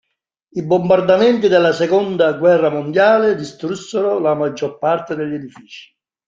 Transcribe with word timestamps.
I 0.49 0.63
bombardamenti 0.63 1.47
della 1.47 1.73
seconda 1.73 2.33
guerra 2.33 2.71
mondiale 2.71 3.35
distrussero 3.35 4.17
la 4.17 4.33
maggior 4.33 4.79
parte 4.79 5.13
degli 5.13 5.35
edifici. 5.35 5.95